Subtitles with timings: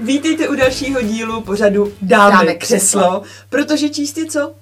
[0.00, 3.22] Vítejte u dalšího dílu pořadu Dáme, Dáme křeslo, křeslo.
[3.48, 4.52] protože číst je co?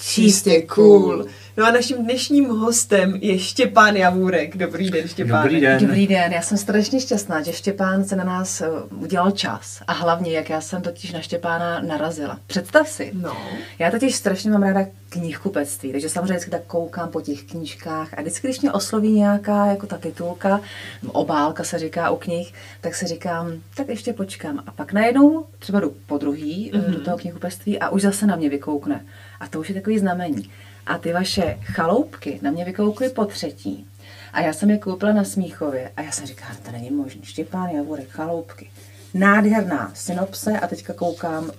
[0.00, 1.26] Číst je cool.
[1.56, 4.56] No a naším dnešním hostem je Štěpán Javůrek.
[4.56, 5.42] Dobrý den, Štěpáne.
[5.42, 5.80] Dobrý den.
[5.80, 9.82] Dobrý den, já jsem strašně šťastná, že Štěpán se na nás eh, udělal čas.
[9.86, 12.38] A hlavně, jak já jsem totiž na Štěpána narazila.
[12.46, 13.36] Představ si, No.
[13.78, 18.20] já totiž strašně mám ráda knihkupectví, takže samozřejmě vždycky tak koukám po těch knížkách a
[18.20, 20.60] vždycky, když mě osloví nějaká jako ta titulka,
[21.08, 24.62] obálka se říká u knih, tak si říkám, tak ještě počkám.
[24.66, 26.90] A pak najednou třeba jdu po druhý mm-hmm.
[26.90, 29.04] do toho knihkupectví a už zase na mě vykoukne.
[29.40, 30.50] A to už je takový znamení.
[30.86, 33.86] A ty vaše chaloupky na mě vykoukly po třetí.
[34.32, 37.20] A já jsem je koupila na Smíchově a já jsem říkala, to není možné.
[37.24, 38.70] Štěpán Javurek, chaloupky.
[39.14, 41.50] Nádherná synopse a teďka koukám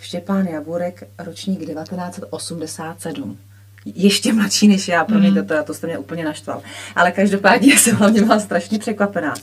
[0.00, 3.38] Štěpán Javurek, ročník 1987.
[3.84, 5.48] Ještě mladší než já, promiňte, Mhm.
[5.48, 6.62] to, to jste mě úplně naštval.
[6.96, 9.34] Ale každopádně jsem hlavně byla strašně překvapená,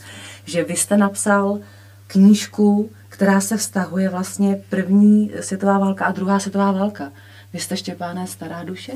[0.45, 1.59] že vy jste napsal
[2.07, 7.11] knížku, která se vztahuje vlastně první světová válka a druhá světová válka.
[7.53, 8.91] Vy jste Štěpáne stará duše?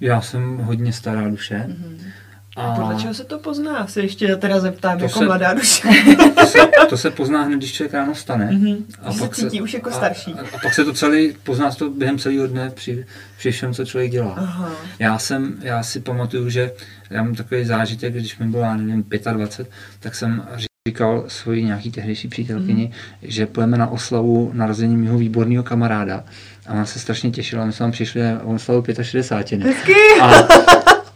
[0.00, 1.64] Já jsem hodně stará duše.
[1.68, 1.98] Mhm.
[2.56, 3.86] A Podle čeho se to pozná?
[3.86, 5.88] Se ještě teda zeptám To jako se- mladá duše.
[6.40, 8.50] to, se, to se pozná hned, když člověk ráno vstane.
[8.52, 8.84] Mhm.
[9.12, 10.34] Že se cítí už jako starší.
[10.34, 13.06] A, a pak se to celý, pozná se to během celého dne při,
[13.38, 14.34] při všem, co člověk dělá.
[14.36, 14.70] Aha.
[14.98, 16.72] Já jsem, já si pamatuju, že
[17.10, 20.46] já mám takový zážitek, když mi bylo, já nevím, 25, tak jsem
[20.88, 22.92] říkal svoji nějaký tehdejší přítelkyni, Mhm.
[23.22, 26.24] že půjdeme na oslavu narození mého výborného kamaráda.
[26.66, 29.62] A ona se strašně těšila, my jsme tam přišli na oslavu 65.
[29.62, 29.92] Hezky.
[30.20, 30.26] A,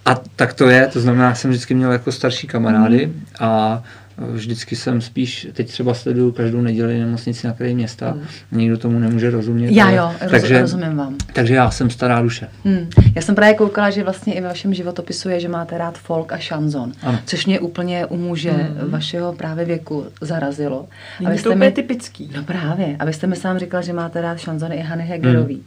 [0.04, 3.24] a tak to je, to znamená, že jsem vždycky měl jako starší kamarády Mhm.
[3.40, 3.82] a
[4.18, 8.16] vždycky jsem spíš, teď třeba sleduju každou neděli nemocnici na kraji města,
[8.52, 9.70] nikdo tomu nemůže rozumět.
[9.72, 11.16] Já ale- jo, roz, takže, rozumím vám.
[11.32, 12.48] takže já jsem stará duše.
[12.64, 12.88] Hmm.
[13.14, 16.32] Já jsem právě koukala, že vlastně i ve vašem životopisu je, že máte rád folk
[16.32, 17.18] a šanzon, Ano.
[17.24, 18.90] což mě úplně u muže Mhm.
[18.90, 20.86] vašeho právě věku zarazilo.
[21.28, 22.30] Není to úplně typický.
[22.36, 25.54] No právě, abyste mi sám říkal, že máte rád šanzony i Hany Hegerový.
[25.54, 25.64] Hmm.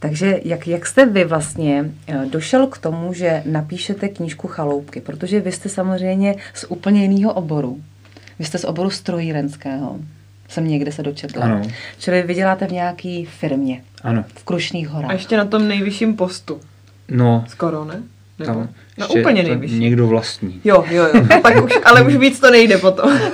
[0.00, 5.00] Takže jak, jak jste vy vlastně eh, došel k tomu, že napíšete knížku Chaloupky?
[5.00, 7.80] Protože vy jste samozřejmě z úplně jiného oboru.
[8.38, 9.96] Vy jste z oboru strojírenského.
[10.48, 11.44] Jsem někde se dočetla.
[11.44, 11.62] Ano.
[11.98, 14.24] Čili vy děláte v nějaké firmě Ano.
[14.36, 15.10] v Krušných horách.
[15.10, 16.60] A ještě na tom nejvyšším postu.
[17.08, 18.02] No, Skoro, ne?
[18.38, 18.52] Nebo?
[18.52, 19.78] tam No ještě úplně nejvyšší.
[19.78, 20.60] Někdo vlastní.
[20.64, 21.26] Jo, jo, jo.
[21.42, 23.18] Tak už, ale už víc to nejde potom.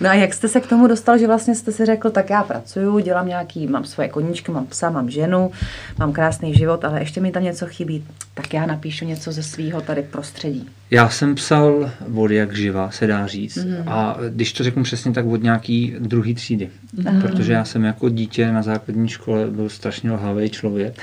[0.00, 2.42] No a jak jste se k tomu dostal, že vlastně jste si řekl, tak já
[2.42, 5.50] pracuju, dělám nějaký, mám svoje koníčky, mám psa, mám ženu,
[5.98, 8.04] mám krásný život, ale ještě mi tam něco chybí,
[8.42, 10.68] tak já napíšu něco ze svého tady prostředí.
[10.90, 13.56] Já jsem psal od jak živa, se dá říct.
[13.56, 13.68] Mhm.
[13.68, 13.88] Mm.
[13.88, 16.68] A když to řeknu přesně, tak od nějaký druhý třídy.
[17.06, 17.20] Aha.
[17.20, 20.94] Protože já jsem jako dítě na základní škole byl strašně lhavý člověk.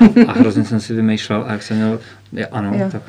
[0.00, 2.00] A, a hrozně jsem si vymýšlel, a jak jsem měl,
[2.32, 2.90] je, ano, Jo.
[2.92, 3.02] tak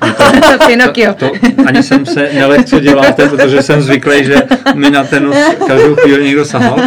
[0.60, 1.14] to, Pinokio.
[1.14, 1.32] to,
[1.68, 4.36] ani jsem se nelek, co děláte, protože jsem zvyklý, že
[4.76, 5.38] mi na ten nos
[5.68, 6.80] každou chvíli někdo sahal.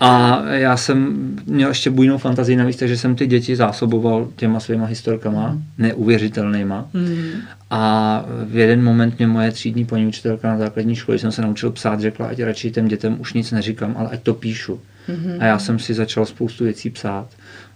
[0.00, 4.86] A já jsem měl ještě bujnou fantazii navíc, takže jsem ty děti zásoboval těma svýma
[4.86, 6.88] historkama, neuvěřitelnýma.
[6.94, 7.30] Hmm.
[7.70, 11.42] A v jeden moment mě moje třídní paní učitelka na základní škole, když jsem se
[11.42, 14.80] naučil psát, řekla, ať radši těm dětem už nic neříkám, ale ať to píšu.
[15.08, 15.36] Mhm.
[15.40, 17.26] A já jsem si začal spoustu věcí psát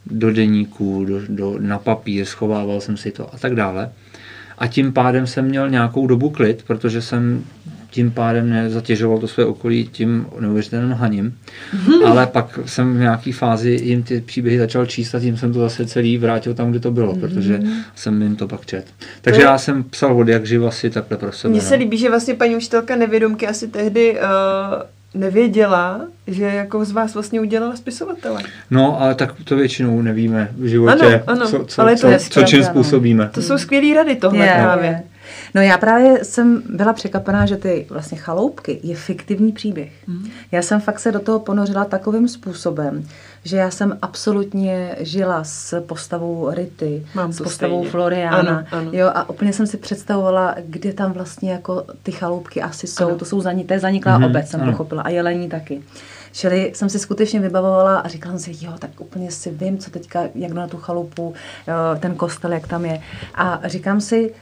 [0.06, 3.90] do deníků, do, do, na papír, schovával jsem si to a tak dále.
[4.58, 7.44] A tím pádem jsem měl nějakou dobu klid, protože jsem
[7.94, 11.38] tím pádem nezatěžoval to své okolí tím neuvěřitelným haním.
[12.06, 15.58] Ale pak jsem v nějaké fázi jim ty příběhy začal číst a tím jsem to
[15.58, 17.60] zase celý vrátil tam, kde to bylo, protože
[17.94, 18.86] jsem jim to pak čet.
[19.22, 21.52] Takže To je- já jsem psal od jak živa si takhle pro sebe.
[21.52, 21.80] Mně se no.
[21.80, 27.40] líbí, že vlastně paní učitelka nevědomky asi tehdy uh, nevěděla, že jako z vás vlastně
[27.40, 28.42] udělala spisovatele.
[28.70, 32.30] No, ale tak to většinou nevíme v životě, Ano, ano, co, co, ale to co,
[32.30, 33.30] co čím způsobíme.
[33.34, 35.02] To jsou skvělé rady tohle Je, právě.
[35.54, 39.92] No já právě jsem byla překvapená, že ty vlastně chaloupky je fiktivní příběh.
[40.06, 40.28] Mhm.
[40.52, 43.06] Já jsem fakt se do toho ponořila takovým způsobem,
[43.44, 47.90] že já jsem absolutně žila s postavou Rity, Mám s postavou stejně.
[47.90, 48.36] Floriana.
[48.38, 48.90] Ano, ano.
[48.92, 53.06] Jo, a úplně jsem si představovala, kde tam vlastně jako ty chaloupky asi jsou.
[53.06, 53.16] Ano.
[53.18, 54.72] To jsou zaní, to je zaniklá Mhm, obec, jsem ano.
[54.72, 55.02] pochopila.
[55.02, 55.82] A jelení taky.
[56.32, 59.90] Čili jsem si skutečně vybavovala a říkala jsem si, jo, tak úplně si vím, co
[59.90, 61.34] teďka, jak na tu chalupu,
[61.68, 63.00] jo, ten kostel, jak tam je.
[63.34, 64.34] A říkám si,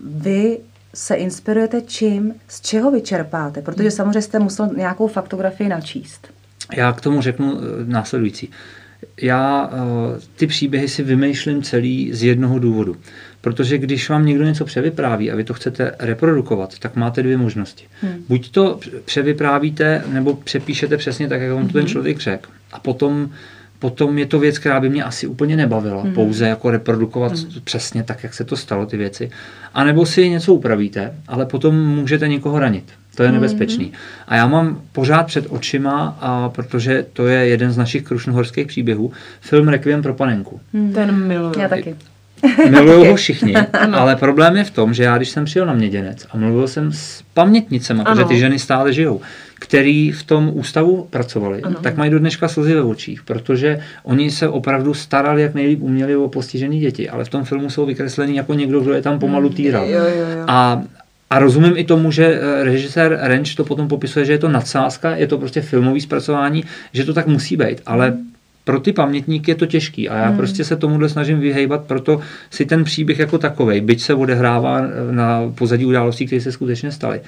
[0.00, 0.58] vy
[0.94, 6.28] se inspirujete čím, z čeho vyčerpáte, protože samozřejmě jste musel nějakou faktografii načíst.
[6.76, 8.50] Já k tomu řeknu eh, následující.
[9.22, 12.96] Já eh, ty příběhy si vymýšlím celý z jednoho důvodu.
[13.40, 17.84] Protože když vám někdo něco převypráví a vy to chcete reprodukovat, tak máte dvě možnosti.
[18.00, 18.24] Hmm.
[18.28, 22.50] Buď to převyprávíte, nebo přepíšete přesně tak, jak vám to ten člověk řekl.
[22.72, 23.30] A potom
[23.82, 26.12] potom je to věc, která by mě asi úplně nebavila, Mhm.
[26.14, 27.32] pouze jako reprodukovat
[27.64, 29.30] přesně tak, jak se to stalo, ty věci.
[29.74, 32.84] A nebo si něco upravíte, ale potom můžete někoho ranit.
[33.16, 33.92] To je nebezpečný.
[34.28, 39.12] A já mám pořád před očima, a protože to je jeden z našich krušnohorských příběhů,
[39.40, 40.60] film Requiem pro panenku.
[40.94, 41.52] Ten miluju.
[41.60, 41.94] Já taky.
[42.70, 43.54] Milují ho všichni,
[43.92, 46.92] ale problém je v tom, že já když jsem přijel na Měděnec a mluvil jsem
[46.92, 49.20] s pamětnicemi, protože ty ženy stále žijou,
[49.54, 51.76] který v tom ústavu pracovali, ano.
[51.82, 56.16] tak mají do dneška slzy ve očích, protože oni se opravdu starali, jak nejlíp uměli
[56.16, 59.48] o postižené děti, ale v tom filmu jsou vykreslení jako někdo, kdo je tam pomalu
[59.48, 59.56] Hmm.
[59.56, 59.84] týral.
[59.84, 60.44] Jo, jo, jo.
[60.46, 60.82] A
[61.30, 65.16] a rozumím i tomu, že eh, režisér Renč to potom popisuje, že je to nadsázka,
[65.16, 68.16] je to prostě filmový zpracování, že to tak musí být, ale
[68.64, 70.36] pro ty pamětníky je to těžký a já hmm.
[70.36, 72.20] prostě se tomuhle snažím vyhejbat, proto
[72.50, 76.92] si ten příběh jako takovej, byť se odehrává eh, na pozadí událostí, které se skutečně
[76.92, 77.20] staly,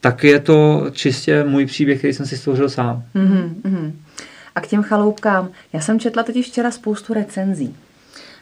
[0.00, 3.02] tak je to čistě můj příběh, který jsem si stvořil sám.
[3.14, 3.92] Mhm, mhm.
[4.54, 5.48] A k těm chaloupkám.
[5.72, 7.74] Já jsem četla totiž včera spoustu recenzí.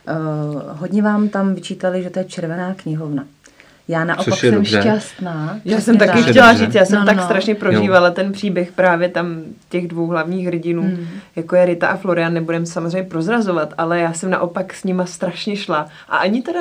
[0.08, 3.24] Uh, hodně vám tam vyčítali, že to je červená knihovna.
[3.88, 4.80] Já naopak Což jsem dobře.
[4.80, 5.60] šťastná.
[5.64, 6.30] Já přesně jsem taky tak.
[6.30, 7.22] chtěla říct, já jsem No, tak no.
[7.22, 11.06] strašně prožívala ten příběh právě tam těch dvou hlavních hrdinů, Hmm.
[11.36, 15.56] jako je Rita a Florian, nebudem samozřejmě prozrazovat, ale já jsem naopak s nima strašně
[15.56, 15.86] šla.
[16.08, 16.60] A ani teda,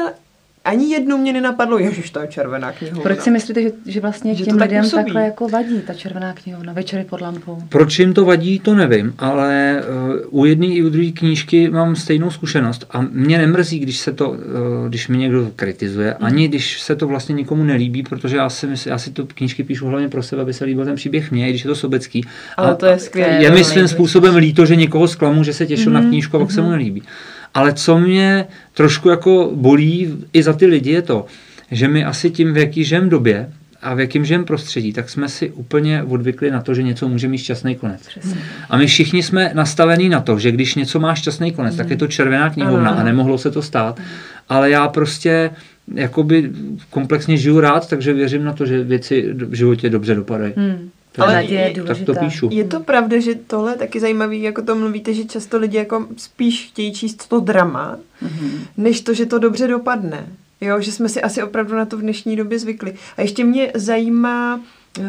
[0.65, 3.03] ani jednou mě nenapadlo, ježiš, to je červená knihovna.
[3.03, 5.03] Proč si myslíte, že, že vlastně Že těm tak lidem působí?
[5.03, 7.57] takhle jako vadí ta červená knihovna večery pod lampou?
[7.69, 9.81] Proč jim to vadí, to nevím, ale
[10.31, 14.13] uh, u jedné i u druhé knížky mám stejnou zkušenost a mě nemrzí, když se
[14.13, 14.37] to, uh,
[14.87, 18.89] když mi někdo kritizuje, ani když se to vlastně nikomu nelíbí, protože já si, mysl,
[18.89, 21.49] já si tu knížky píšu hlavně pro sebe, aby se líbil ten příběh mě, i
[21.49, 22.25] když je to sobecký.
[22.57, 23.43] Ale A- to je skvělé.
[23.43, 26.03] je mi svým způsobem líto, že někoho zklamu, že se těšil mm-hmm.
[26.03, 27.03] na knížku a pak se mu nelíbí.
[27.55, 31.25] Ale co mě trošku jako bolí i za ty lidi je to,
[31.71, 33.49] že my asi tím, v jaký žijem době
[33.81, 37.27] a v jakém žijem prostředí, tak jsme si úplně odvykli na to, že něco může
[37.27, 38.07] mít šťastný konec.
[38.07, 38.41] Přesně.
[38.69, 41.97] A my všichni jsme nastavení na to, že když něco má šťastný konec, tak je
[41.97, 42.99] to červená knihovna Ano.
[42.99, 43.99] a nemohlo se to stát.
[44.49, 45.49] Ale já prostě
[45.93, 46.51] jakoby
[46.89, 50.53] komplexně žiju rád, takže věřím na to, že věci v životě dobře dopadají.
[50.57, 50.89] Hmm.
[51.15, 52.13] Takže Ale naděje je tak to důležitá.
[52.13, 52.49] Tak to píšu.
[52.51, 56.07] Je to pravda, že tohle je taky zajímavý, jako to mluvíte, že často lidi jako
[56.17, 58.51] spíš chtějí číst to drama, Mhm.
[58.77, 60.27] než to, že to dobře dopadne.
[60.61, 62.95] Jo, že jsme si asi opravdu na to v dnešní době zvykli.
[63.17, 64.61] A ještě mě zajímá,
[64.99, 65.03] eh,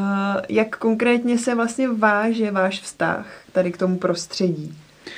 [0.48, 4.74] jak konkrétně se vlastně váže váš vztah tady k tomu prostředí.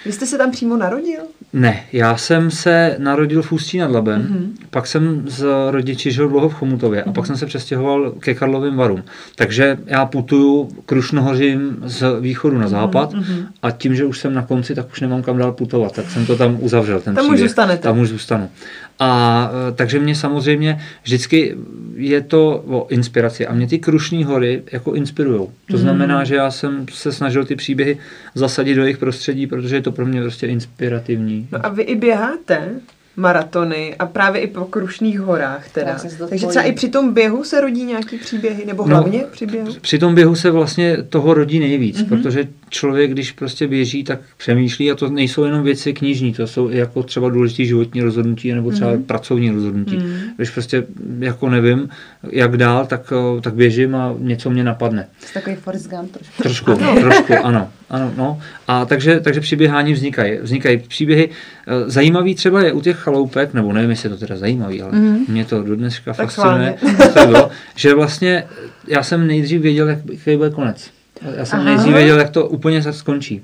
[0.06, 1.20] Vy jste se tam přímo narodil?
[1.52, 4.38] Ne, já jsem se narodil v Ústí nad Labem, Mhm.
[4.38, 4.66] mm-hmm.
[4.70, 8.76] pak jsem z rodiči žil dlouho v Chomutově a pak jsem se přestěhoval ke Karlovým
[8.76, 9.04] varům.
[9.36, 13.46] Takže já putuju krušnohořím z východu na západ mm-hmm.
[13.62, 16.26] a tím, že už jsem na konci, tak už nemám kam dál putovat, tak jsem
[16.26, 17.00] to tam uzavřel.
[17.00, 17.48] Ten Tam už příběh.
[17.48, 17.82] zůstanete.
[17.82, 18.50] Tam už zůstanu.
[18.98, 21.54] A e, takže mě samozřejmě vždycky
[21.96, 25.50] je to o inspiraci a mě ty Krušní hory jako inspirujou.
[25.70, 27.98] To znamená, že já jsem se snažil ty příběhy
[28.34, 31.48] zasadit do jejich prostředí, protože je to pro mě prostě inspirativní.
[31.52, 32.68] No a vy i běháte
[33.16, 35.96] maratony a právě i po Krušných horách teda.
[36.28, 39.74] Takže třeba i při tom běhu se rodí nějaký příběhy, nebo No, hlavně při běhu?
[39.80, 42.06] Při tom běhu se vlastně toho rodí nejvíc, Mhm.
[42.06, 42.22] mm-hmm.
[42.22, 46.70] protože člověk, když prostě běží, tak přemýšlí a to nejsou jenom věci knižní, to jsou
[46.70, 49.04] i jako třeba důležité životní rozhodnutí nebo třeba mm-hmm.
[49.04, 49.98] pracovní rozhodnutí.
[49.98, 50.18] Mm-hmm.
[50.36, 50.86] Když prostě
[51.18, 51.88] jako nevím,
[52.30, 55.06] jak dál, tak, eh, tak běžím a něco mě napadne.
[55.20, 56.42] Jsi takový Forrest Gump trošku.
[56.42, 57.68] Trošku, trošku, ano.
[57.90, 58.40] ano no.
[58.68, 61.28] A takže, takže při běhání vznikají, vznikají příběhy.
[61.66, 64.92] Eh, Zajímavý třeba je u těch chaloupek, nebo nevím, jestli je to teda zajímavý, ale
[64.92, 65.18] mm-hmm.
[65.28, 66.74] mě to do dneška Tak fascinuje,
[67.14, 68.44] to bylo, že vlastně
[68.88, 70.97] já jsem nejdřív věděl, jak, jaký bude konec.
[71.36, 71.68] Já jsem Aha.
[71.68, 73.42] Nejdřív věděl, jak to úplně se skončí.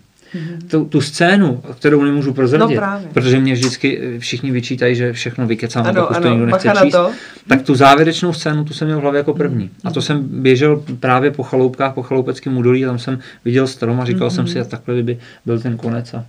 [0.70, 2.74] Tu, tu scénu, kterou nemůžu prozradit, Mhm.
[2.74, 3.08] No právě.
[3.12, 6.46] protože mě vždycky eh, všichni vyčítají, že všechno vykecám, Ano, pak už to ano, nikdo
[6.46, 6.92] nechce číst.
[6.92, 7.10] to.
[7.48, 9.70] Tak tu závěrečnou scénu, tu jsem měl v hlavě jako první.
[9.84, 14.00] A to jsem běžel právě po chaloupkách, po chaloupeckém údolí, a tam jsem viděl strom
[14.00, 16.14] a říkal jsem si, a takhle by byl ten konec.
[16.14, 16.24] A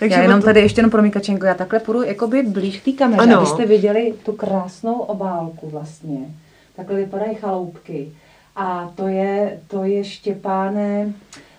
[0.00, 2.92] Takže já jenom to- tady ještě jenom promíkačenko, já takhle půjdu jakoby blíž k té
[2.92, 3.36] kameře, Ano.
[3.38, 6.18] abyste viděli tu krásnou obálku vlastně.
[6.76, 8.08] Takhle vypadají chaloupky.
[8.56, 11.12] A to je, to je Štěpáne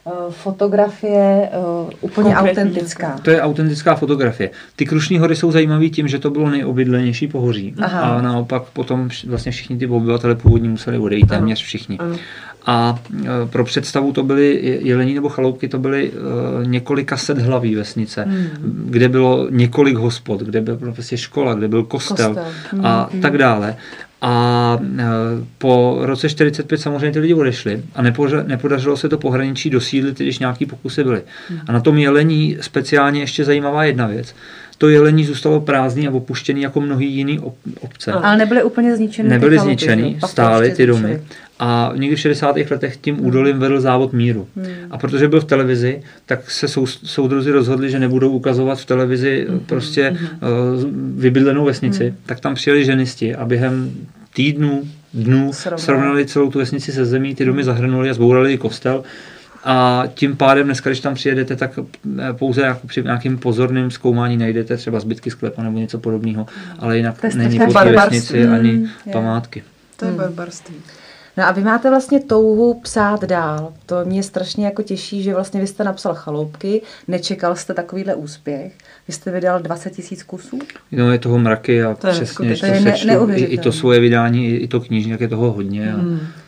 [0.07, 3.19] eh, fotografie eh, úplně Konkrétní autentická.
[3.21, 4.49] to je autentická fotografie.
[4.75, 7.73] Ty Krušní hory jsou zajímavé tím, že to bylo nejobydlenější pohoří.
[7.81, 8.01] Aha.
[8.01, 11.39] A naopak potom vlastně všichni ty obyvatele původní museli odejít, Ano.
[11.39, 11.97] téměř všichni.
[11.97, 12.15] Ano.
[12.65, 17.37] A e, pro představu to byly je- jelení nebo chaloupky, to byly e, několika set
[17.37, 18.47] hlaví vesnice, Hmm.
[18.85, 22.85] kde bylo několik hospod, kde byl prostě škola, kde byl kostel, Kostel.
[22.87, 23.21] a Hmm.
[23.21, 23.75] tak dále.
[24.21, 25.05] A e,
[25.57, 28.01] po roce 45 samozřejmě ty lidi odešli a
[28.45, 31.21] nepodařilo se to pohraničí dosídlit, když nějaký pokusy byly.
[31.49, 31.59] Hmm.
[31.67, 34.35] A na tom jelení speciálně ještě zajímavá jedna věc.
[34.81, 38.11] To jelení zůstalo prázdný a opuštěný jako mnohý jiný ob- obce.
[38.11, 39.29] Ale nebyly úplně zničeny.
[39.29, 40.99] Nebyly to stály ty domy.
[40.99, 41.21] zničili.
[41.59, 42.55] A někdy v 60.
[42.71, 44.47] letech tím údolím vedl závod míru.
[44.55, 44.65] Hmm.
[44.91, 49.45] A protože byl v televizi, tak se sou, soudruzi rozhodli, že nebudou ukazovat v televizi
[49.49, 50.17] Mhm, prostě uh,
[51.15, 52.13] vybydlenou vesnici.
[52.25, 53.91] Tak tam přijeli ženisti a během
[54.33, 54.83] týdnů,
[55.13, 55.81] dnů Srovnali.
[55.81, 59.03] srovnali celou tu vesnici se zemí, ty domy zahrnuli a zbourali i kostel.
[59.63, 61.79] A tím pádem dneska, když tam přijedete, tak
[62.19, 66.45] eh, pouze jako při nějakým pozorným zkoumání najdete třeba zbytky sklepa nebo něco podobného,
[66.79, 69.13] ale jinak To je není po vesnici ani Mm, je.
[69.13, 69.63] památky.
[69.97, 70.19] To je Hmm.
[70.19, 70.75] barbarství.
[71.37, 73.73] No a vy máte vlastně touhu psát dál.
[73.85, 78.73] To mě strašně jako těší, že vlastně vy jste napsal chaloupky, nečekal jste takovýhle úspěch.
[79.07, 80.59] Vy jste vydal 20 tisíc kusů.
[80.91, 83.43] No je toho mraky a To je přesně, když To je to ne- sečtu, i,
[83.43, 85.93] i to svoje vydání, i, i to knižní, jak je toho hodně.
[85.93, 86.19] A, Hmm.
[86.19, 86.40] A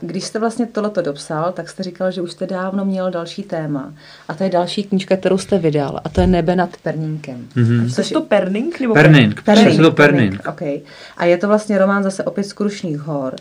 [0.00, 3.94] když jste vlastně tohleto dopsal, tak jste říkal, že už jste dávno měl další téma.
[4.28, 6.00] A to je další knížka, kterou jste vydal.
[6.04, 7.48] A to je Nebe nad Perníkem.
[7.54, 7.90] Mhm.
[7.90, 8.80] Což to Perning?
[8.80, 10.48] Nebo Perning, přesně to Perning.
[10.48, 10.80] Okay.
[11.16, 13.34] A je to vlastně román zase opět z Krušných hor.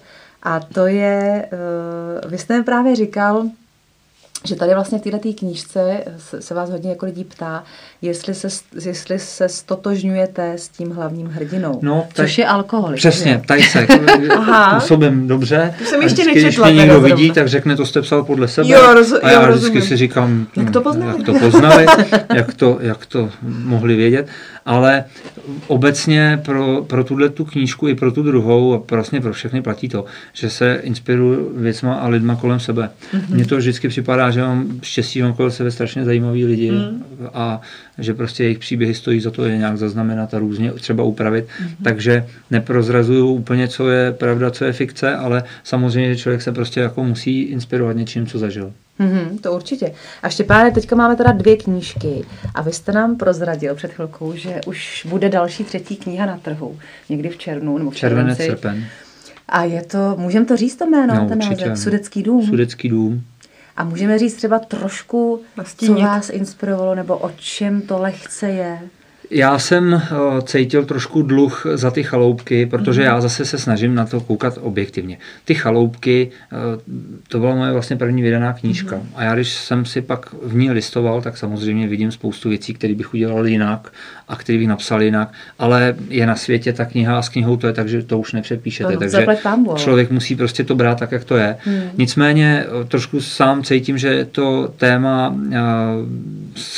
[0.43, 1.49] A to je,
[2.23, 3.45] uh, vy jste mi právě říkal,
[4.45, 6.03] že tady vlastně v této knížce
[6.39, 7.63] se, vás hodně jako lidí ptá,
[8.01, 8.47] jestli se,
[8.85, 12.97] jestli se stotožňujete s tím hlavním hrdinou, No, tak- což je alkoholik.
[12.97, 13.63] Přesně, že?
[13.69, 13.87] se.
[14.37, 14.79] Aha.
[14.79, 15.73] Působím dobře.
[15.79, 18.47] To jsem ještě vždycky, nečetla Když mě někdo vidí, tak řekne, to jste psal podle
[18.47, 18.69] sebe.
[18.69, 19.81] Jo, roz- a já jo, vždycky rozumím.
[19.81, 21.13] si říkám, Jak to hm, poznali?
[21.17, 21.85] Jak to poznali,
[22.35, 24.27] jak to, jak to mohli vědět.
[24.65, 25.03] Ale
[25.67, 29.89] obecně pro, pro tuhle tu knížku i pro tu druhou a vlastně pro všechny platí
[29.89, 32.89] to, že se inspiruju věcma a lidma kolem sebe.
[33.13, 33.23] Mhm.
[33.29, 37.03] Mně to vždycky připadá, že mám štěstí, mám kolem sebe strašně zajímavý lidi Mhm.
[37.33, 37.61] a
[37.97, 41.45] že prostě jejich příběhy stojí za to je nějak zaznamenat a různě třeba upravit.
[41.61, 41.69] Mhm.
[41.83, 46.79] Takže neprozrazuju úplně, co je pravda, co je fikce, ale samozřejmě, že člověk se prostě
[46.79, 48.73] jako musí inspirovat něčím, co zažil.
[48.99, 49.91] Mhm, to určitě.
[50.23, 52.23] A Štěpáne, teďka máme teda dvě knížky
[52.55, 56.77] a vy jste nám prozradil před chvilkou, že už bude další třetí kniha na trhu,
[57.09, 58.85] někdy v červnu nebo v Červenec, srpen,
[59.49, 62.45] A je to, můžeme to říct to jméno, No, ten název, Sudecký dům.
[62.45, 63.23] Sudecký dům.
[63.79, 65.95] A můžeme říct třeba trošku, Nastínit.
[65.97, 68.79] co vás inspirovalo, nebo o čem to lehce je.
[69.31, 74.05] Já jsem uh, cítil trošku dluh za ty chaloupky, protože já zase se snažím na
[74.05, 75.17] to koukat objektivně.
[75.45, 76.81] Ty chaloupky, uh,
[77.27, 79.01] to byla moje vlastně první vydaná knížka.
[79.15, 82.95] A já když jsem si pak v ní listoval, tak samozřejmě vidím spoustu věcí, které
[82.95, 83.91] bych udělal jinak
[84.27, 87.67] a které bych napsal jinak, ale je na světě ta kniha a s knihou to
[87.67, 88.93] je tak, že to už nepřepíšete.
[88.93, 89.25] To takže
[89.75, 91.57] člověk musí prostě to brát tak, jak to je.
[91.59, 91.81] Hmm.
[91.97, 95.57] Nicméně eh, trošku sám cítím, že to téma eh,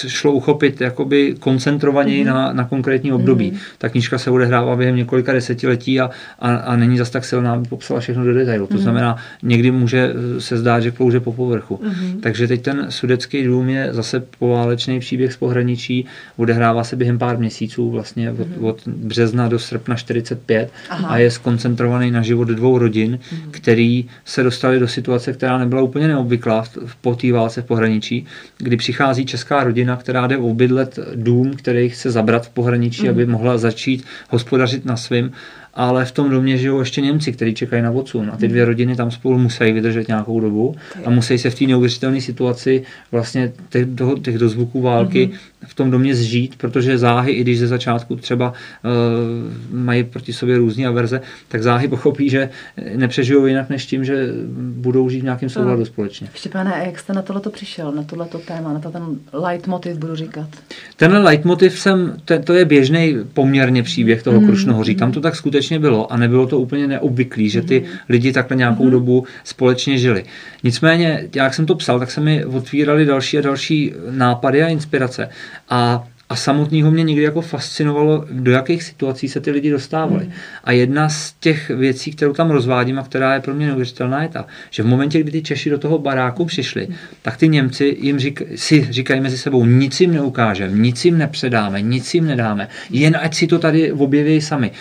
[0.08, 2.34] šlo uchopit jakoby koncentrovaněji Mhm.
[2.34, 3.54] na, na konkrétní období.
[3.78, 6.10] Ta knížka se odehrává během několika desetiletí a,
[6.40, 8.68] a, a není zas tak silná, aby popsala všechno do detailu.
[8.70, 8.78] Mhm.
[8.78, 11.80] To znamená, někdy může eh, se zdát, že klouže po povrchu.
[11.84, 12.22] Mhm.
[12.22, 16.06] Takže teď ten sudecký dům je zase poválečný příběh z pohraničí,
[16.38, 20.70] odehrává se během pár měsíců, vlastně od, od března do srpna 45 Mhm.
[20.90, 21.00] Aha.
[21.02, 21.12] Mhm.
[21.12, 23.20] a je skoncentrovaný na život dvou rodin,
[23.52, 27.66] který se dostali do situace, která nebyla úplně neobvyklá v- v- po té válce v
[27.66, 28.26] pohraničí,
[28.58, 33.58] kdy přichází česká rodina, která jde obydlet dům, který chce zabrat v pohraničí, aby mohla
[33.58, 35.32] začít hospodařit na svým
[35.74, 38.30] ale v tom domě žijou ještě Němci, kteří čekají na odsun.
[38.34, 40.76] A ty dvě rodiny tam spolu musí vydržet nějakou dobu
[41.06, 45.30] a musí se v té neuvěřitelné situaci vlastně těch, do, těch dozvuků války
[45.68, 50.58] v tom domě zžít, protože záhy, i když ze začátku třeba uh, mají proti sobě
[50.58, 52.50] různé averze, tak záhy pochopí, že
[52.96, 56.28] nepřežijou jinak než tím, že budou žít v nějakém souladu společně.
[56.34, 60.16] Štěpáne, a jak jste na tohleto přišel, na tohleto téma, na to ten leitmotiv, budu
[60.16, 60.50] říkat?
[60.96, 64.96] Tenhle leitmotiv jsem, to, to je běžný poměrně příběh toho Krušnohoří.
[64.96, 68.90] Tam to tak skutečně bylo a nebylo to úplně neobvyklý, že ty lidi takhle nějakou
[68.90, 70.24] dobu společně žili.
[70.64, 75.30] Nicméně, jak jsem to psal, tak se mi otvíraly další a další nápady a inspirace.
[75.70, 80.30] A a samotného mě někdy jako fascinovalo, do jakých situací se ty lidi dostávali.
[80.64, 84.30] A jedna z těch věcí, kterou tam rozvádím a která je pro mě neuvěřitelná, je
[84.30, 86.88] ta, že v momentě, kdy ty Češi do toho baráku přišli,
[87.22, 91.82] tak ty Němci jim řík, si říkají mezi sebou, nic jim neukážeme, nic jim nepředáme,
[91.82, 94.72] nic jim nedáme, jen ať si to tady objeví sami,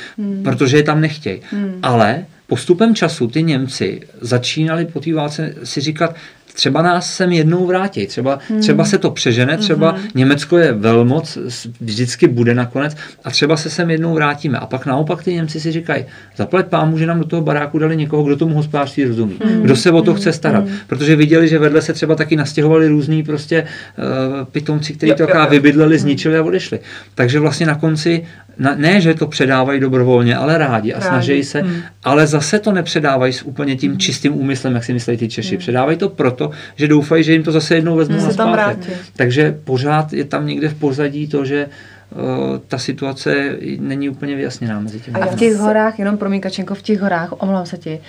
[0.45, 1.40] protože je tam nechtějí.
[1.83, 6.16] Ale postupem času ty Němci začínali po té válce si říkat,
[6.54, 11.38] třeba nás sem jednou vrátí, třeba, třeba se to přežene, třeba Německo je velmoc,
[11.80, 14.59] vždycky bude nakonec a třeba se sem jednou vrátíme.
[14.59, 16.04] A pak naopak ty Němci si říkají,
[16.37, 19.90] zaplať pámu, že nám do toho baráku dali někoho, kdo tomu hospodářství rozumí, kdo se
[19.90, 24.45] o to chce starat, protože viděli, že vedle se třeba taky nastěhovali různý prostě uh,
[24.45, 26.80] pitomci, kteří to vybydleli, zničili a odešli.
[27.14, 28.25] Takže vlastně na konci,
[28.61, 31.09] na, ne, že to předávají dobrovolně, ale rádi a Rádi.
[31.09, 31.83] snaží se, Hmm.
[32.05, 35.57] ale zase to nepředávají s úplně tím čistým úmyslem, jak si myslí ty Češi.
[35.57, 38.99] Předávají to proto, že doufají, že jim to zase jednou vezmou na tam zpátek.
[39.17, 42.21] Takže pořád je tam někde v pozadí to, že uh,
[42.69, 45.21] ta situace není úplně vyjasněná mezi těmi.
[45.21, 48.00] A v těch horách, jenom pro Kačenko, v těch horách, omlouvám se ti,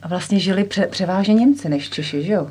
[0.00, 2.46] uh, vlastně žili pře- převážně Němci než Češi, že jo?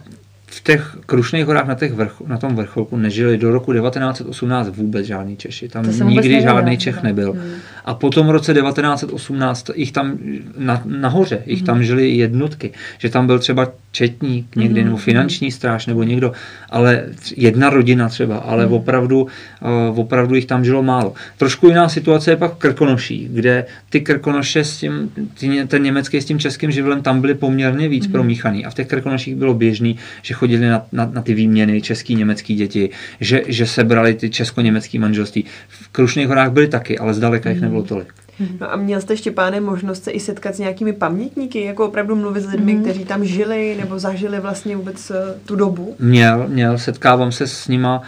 [0.50, 5.06] V těch Krušných horách na, těch vrch, na tom vrcholku nežili do roku 1918 vůbec
[5.06, 5.70] žádný Češi.
[5.70, 6.42] Tam nikdy nevěděla.
[6.42, 7.32] žádný Čech nebyl.
[7.32, 7.52] Hmm.
[7.86, 10.18] A potom v roce 1918 jich tam
[10.58, 15.86] na, nahoře, jich tam žili jednotky, že tam byl třeba četník někdy, nebo finanční stráž,
[15.86, 16.32] nebo někdo,
[16.70, 17.04] ale
[17.36, 21.14] jedna rodina třeba, ale opravdu, uh, opravdu jich tam žilo málo.
[21.38, 26.22] Trošku jiná situace je pak v Krkonoší, kde ty Krkonoše s tím, ty, ten německý
[26.22, 28.12] s tím českým živlem tam byly poměrně víc mm.
[28.12, 32.16] promíchaný a v těch Krkonoších bylo běžný, že chodili na, na, na ty výměny český,
[32.16, 35.46] německý děti, že, že se brali ty česko-německý manželství.
[35.68, 38.14] V Krušných horách byly taky, ale zdaleka jich nebylo tolik.
[38.60, 42.16] No a měl jste ještě, páne, možnost se i setkat s nějakými pamětníky, jako opravdu
[42.16, 42.82] mluvit s lidmi, mm.
[42.82, 45.16] kteří tam žili nebo zažili vlastně vůbec eh,
[45.46, 45.96] tu dobu?
[46.00, 48.02] Měl, měl, setkávám se s nima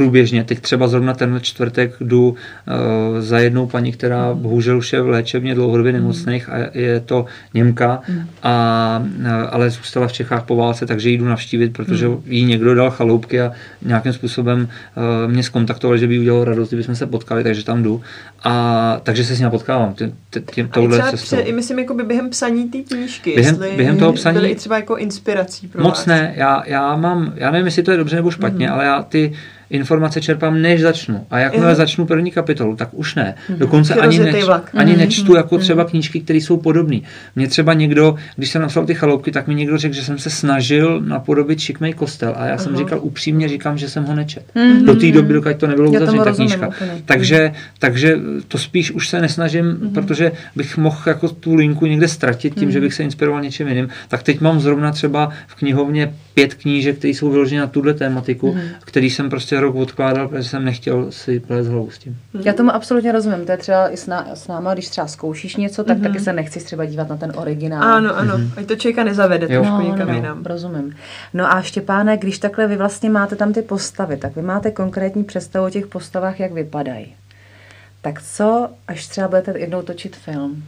[0.00, 0.44] průběžně.
[0.44, 2.36] Teď třeba zrovna ten čtvrtek jdu uh,
[3.20, 4.42] za jednou paní, která mm.
[4.42, 8.26] bohužel už je v léčebně dlouhodobě nemocných a je to Němka, mm.
[8.42, 9.04] a,
[9.50, 12.22] ale zůstala v Čechách po válce, takže ji jdu navštívit, protože mm.
[12.26, 13.52] jí někdo dal chaloupky a
[13.82, 17.82] nějakým způsobem uh, mě skontaktoval, že by jí udělal radost, kdybychom se potkali, takže tam
[17.82, 18.00] jdu.
[18.44, 19.94] A takže se s ní potkávám.
[19.94, 20.12] Tím,
[20.54, 24.12] tím, touhle a třeba i myslím, jako by během psaní té knížky, během, během toho
[24.12, 26.06] psaní byly i třeba jako inspirací pro Moc vás.
[26.06, 28.72] ne, já, já mám, já nevím, jestli to je dobře nebo špatně, mm.
[28.72, 29.32] ale já ty
[29.70, 31.26] informace čerpám, než začnu.
[31.30, 33.34] A jakmile začnu první kapitolu, tak už ne.
[33.48, 33.58] Mhm.
[33.58, 34.70] Dokonce ani, neč, vlak.
[34.74, 35.00] ani Mhm.
[35.00, 37.00] nečtu jako třeba knížky, které jsou podobné.
[37.36, 40.30] Mě třeba někdo, když jsem napsal ty chaloupky, tak mi někdo řekl, že jsem se
[40.30, 42.32] snažil napodobit šikmej kostel.
[42.36, 44.44] A já jsem říkal upřímně, říkám, že jsem ho nečet.
[44.54, 44.84] Mhm.
[44.86, 46.68] Do té doby, dokud to nebylo uzavřené, ta knížka.
[46.68, 46.90] úplně.
[47.04, 48.16] Takže, takže
[48.48, 49.90] to spíš už se nesnažím, Mhm.
[49.92, 53.88] protože bych mohl jako tu linku někde ztratit tím, že bych se inspiroval něčím jiným.
[54.08, 58.56] Tak teď mám zrovna třeba v knihovně pět knížek, které jsou vyložené na tuhle tématiku,
[58.84, 62.16] který jsem prostě rok odkládal, protože jsem nechtěl si plést hlavu s tím.
[62.44, 63.44] Já tomu absolutně rozumím.
[63.46, 66.06] To je třeba i s, ná, s náma, když třeba zkoušíš něco, tak Mhm.
[66.06, 67.82] taky se nechci třeba dívat na ten originál.
[67.82, 69.60] Ano, ano, ať to člověka nezavede Jo.
[69.62, 70.44] trošku No, někam no, jinam.
[70.44, 70.94] rozumím.
[71.34, 75.24] No a Štěpáne, když takhle vy vlastně máte tam ty postavy, tak vy máte konkrétní
[75.24, 77.14] představu o těch postavách, jak vypadají.
[78.02, 80.64] Tak co, až třeba budete jednou točit film?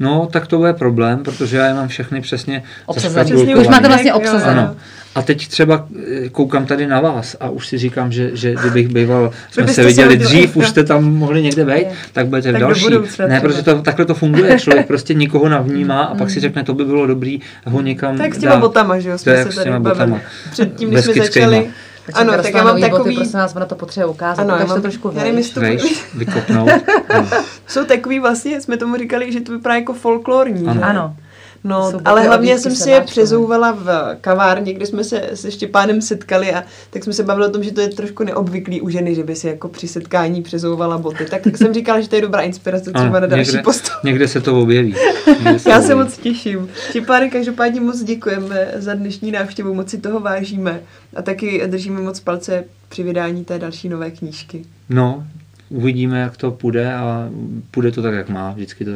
[0.00, 2.62] No, tak to bude problém, protože já je mám všechny přesně
[2.94, 3.54] zaškatulkovaný.
[3.54, 4.58] Už máte vlastně obsazený.
[4.60, 4.76] Ano.
[5.14, 5.88] A teď třeba
[6.24, 9.82] eh, koukám tady na vás a už si říkám, že, že kdybych býval, jsme byste
[9.82, 12.82] se viděli dřív, už jste tam mohli někde být, tak budete v Tak do další.
[12.84, 16.64] budoucna Ne, protože to, takhle to funguje, člověk prostě nikoho navnímá a pak si řekne,
[16.64, 18.60] to by bylo dobrý ho někam Tak s těma dát.
[18.60, 19.90] botama, že jo, To jsme je se s tady bavili.
[19.94, 20.20] botama.
[20.50, 21.62] Předtím, když jsme Beskickýma.
[22.06, 22.28] Začali.
[22.34, 24.82] Ano, tak já mám Boty, takový, prosím vás, ona to potřebuje ukázat, Ano, já mám-
[24.82, 25.50] trošku já nevím, vejš.
[25.50, 26.70] to- Vejš, vykopnout.
[27.08, 27.28] Ano.
[27.66, 30.68] jsou takový vlastně, jsme tomu říkali, že to vypadá jako folklorní.
[30.68, 30.74] Ano.
[30.74, 30.80] že?
[30.80, 31.16] Ano.
[31.64, 36.00] No, Jsou ale hlavně jsem si je přezouvala v kavárně, kde jsme se se Štěpánem
[36.02, 39.14] setkali a tak jsme se bavili o tom, že to je trošku neobvyklý u ženy,
[39.14, 41.24] že by si jako při setkání přezouvala boty.
[41.24, 44.00] Tak jsem říkala, že to je dobrá inspirace třeba na další někde, postavu.
[44.04, 44.94] někde se to objeví.
[45.26, 45.86] Někde se Já objeví.
[45.86, 46.68] se moc těším.
[46.90, 50.80] Štěpáne, každopádně moc děkujeme za dnešní návštěvu, moc si toho vážíme
[51.16, 54.64] a taky držíme moc palce při vydání té další nové knížky.
[54.88, 55.24] No,
[55.72, 57.28] uvidíme, jak to půjde a
[57.70, 58.52] půjde to tak, jak má.
[58.52, 58.90] Vždycky to,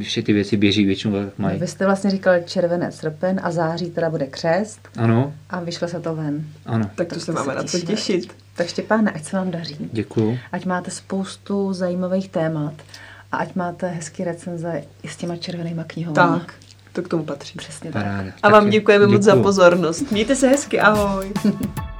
[0.00, 1.58] všechny ty věci běží většinou tak, jak mají.
[1.58, 6.00] Vy jste vlastně říkal červené srpen a září teda bude křest Ano, a vyšle se
[6.00, 6.44] to ven.
[6.66, 8.32] ano, Tak to se máme na co těšit.
[8.56, 9.76] Tak Štěpáne, ať se vám daří.
[9.92, 10.38] děkuju.
[10.52, 12.74] Ať máte spoustu zajímavých témat
[13.32, 16.40] a ať máte hezký recenze i s těma červenýma knihovnami.
[16.40, 16.54] Tak,
[16.92, 17.58] to k tomu patří.
[17.58, 18.02] Přesně tak.
[18.02, 18.30] Paráda.
[18.42, 19.42] A vám Tak děkujeme moc za děkuju.
[19.42, 20.10] pozornost.
[20.12, 21.32] Mějte se hezky, ahoj.